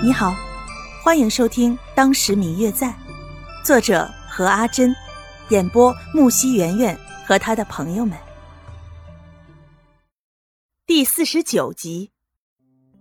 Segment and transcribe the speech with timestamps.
[0.00, 0.32] 你好，
[1.02, 2.86] 欢迎收听《当时明月在》，
[3.64, 4.94] 作者何阿珍，
[5.48, 8.16] 演播木西圆圆和他的朋友们。
[10.86, 12.12] 第四十九集。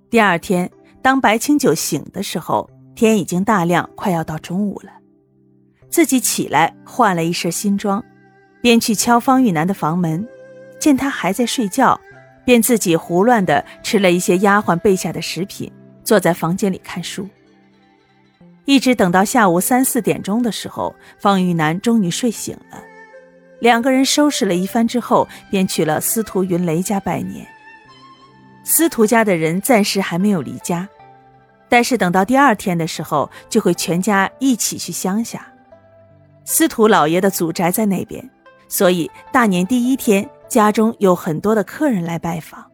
[0.09, 0.71] 第二天，
[1.03, 4.89] 当白清九醒的时候，天已经大亮，快要到中午了。
[5.91, 8.03] 自己起来换了一身新装，
[8.59, 10.27] 便去敲方玉楠的房门，
[10.79, 12.01] 见他还在睡觉，
[12.43, 15.71] 便自己胡乱的吃了一些丫鬟备下的食品。
[16.07, 17.27] 坐在房间里看书，
[18.63, 22.81] 一直等到下午三四点钟的时候，方玉楠终于睡醒了。
[23.59, 27.45] 两个人收拾了一番之后，便去了司徒云雷家拜年。
[28.63, 30.87] 司徒家的人暂时还没有离家，
[31.67, 35.45] 但是等到第二天的时候，就会全家一起去乡下。
[36.45, 38.29] 司徒老爷的祖宅在那边，
[38.69, 42.66] 所以大年第一天，家中有很多的客人来拜访。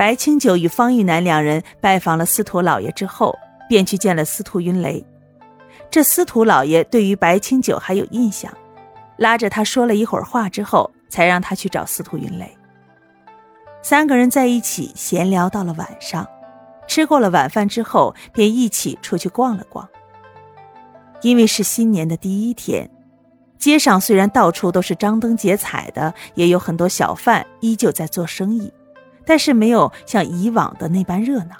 [0.00, 5.04] 白清九与方玉楠两人拜访了司徒老爷之后，便去见了司徒云雷。
[5.90, 8.50] 这司徒老爷对于白清九还有印象，
[9.18, 12.50] 拉着他说了一会儿话之后，才让他去找司徒云雷。
[13.82, 16.26] 三个人在一起闲聊到了晚上，
[16.88, 19.86] 吃过了晚饭之后，便一起出去逛了逛。
[21.20, 22.90] 因为是新年的第一天，
[23.58, 28.72] 街上虽然到处都是张灯结彩的，也有很多小贩依旧在做生意。
[29.30, 31.54] 但是没有像以往的那般热闹，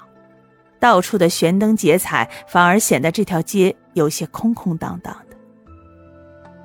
[0.77, 5.37] 到处的悬灯结彩，反而显得这条街有些空空荡荡的。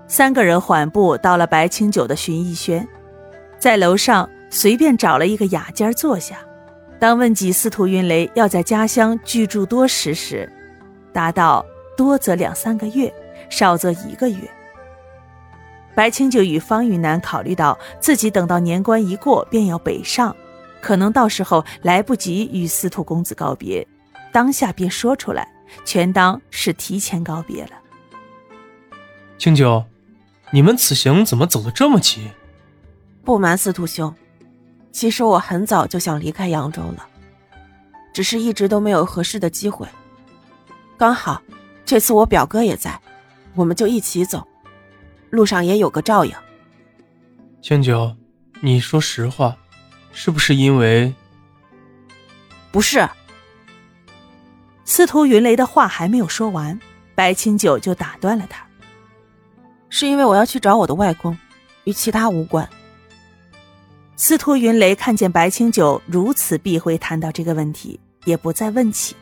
[0.09, 2.85] 三个人缓步到了白清九的寻艺轩，
[3.57, 6.39] 在楼上随便找了一个雅间坐下。
[6.99, 10.53] 当问及司徒云雷要在家乡居住多时时，
[11.13, 11.65] 答道：
[11.97, 13.15] 多则两三个月，
[13.49, 14.39] 少则一个月。
[15.95, 20.35] 白清九与方玉楠考虑到自己等到年关一过便要北上。
[20.87, 23.85] 可能到时候来不及与司徒公子告别，
[24.31, 25.53] 当下便说出来，
[25.85, 27.73] 全当是提前告别了。
[29.37, 29.85] 清九，
[30.53, 32.31] 你们此行怎么走得这么急？
[33.25, 34.15] 不瞒司徒兄，
[34.93, 37.05] 其实我很早就想离开扬州了，
[38.13, 39.89] 只是一直都没有合适的机会。
[40.97, 41.43] 刚好
[41.85, 42.97] 这次我表哥也在，
[43.57, 44.47] 我们就一起走，
[45.31, 46.33] 路上也有个照应。
[47.61, 48.15] 清九，
[48.61, 49.57] 你说实话。
[50.19, 51.13] 是不是因为？
[52.73, 53.07] 不是。
[54.83, 56.81] 司徒云雷的话还没有说完，
[57.15, 58.67] 白清九就打断了他。
[59.91, 61.37] 是因为我要去找我的外公，
[61.85, 62.67] 与其他无关。
[64.17, 69.15] 司徒云雷看见白清九如此避讳谈到这个问题，也不再问起，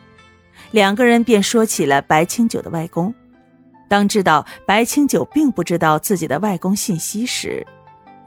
[0.71, 3.13] 两个人便说起了白清九的外公。
[3.89, 7.67] 当知道白清九并不知道自己的外公信息时，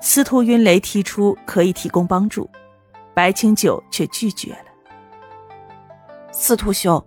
[0.02, 2.48] 司徒云雷提出可以提供帮助，
[3.18, 4.66] 白清九却拒绝了。
[6.30, 7.04] 司徒兄，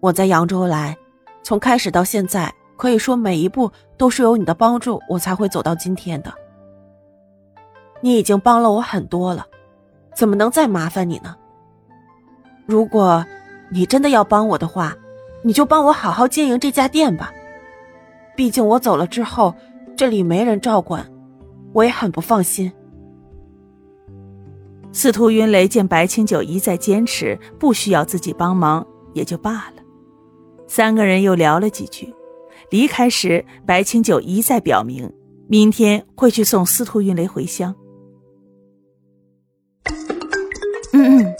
[0.00, 0.96] 我在扬州来，
[1.44, 6.34] 从开始到现在，可以说每一步都是有你的帮助，我才会走到今天的。
[8.00, 9.46] 你已经帮了我很多了，
[10.12, 11.36] 怎么能再麻烦你呢？
[12.66, 13.24] 如果
[13.70, 14.92] 你真的要帮我的话，
[15.44, 17.32] 你就帮我好好经营这家店吧。
[18.34, 19.54] 毕竟我走了之后，
[19.96, 21.08] 这里没人照管。
[21.72, 22.72] 我也很不放心。
[24.92, 29.82] 司徒云雷见白清九一再坚持不需要自己帮忙，也就罢了。
[30.68, 32.14] 三个人又聊了几句，
[32.70, 35.10] 离开时，白清九一再表明
[35.48, 37.74] 明天会去送司徒云雷回乡。
[40.92, 41.34] 嗯嗯，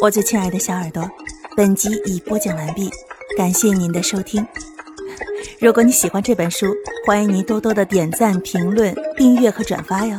[0.00, 1.08] 我最亲爱的小耳朵，
[1.56, 2.90] 本集已播讲完毕，
[3.36, 4.44] 感谢您的收听。
[5.60, 6.66] 如果你喜欢这本书，
[7.06, 10.18] 欢迎您多多的点赞、评论、订阅和转发哟。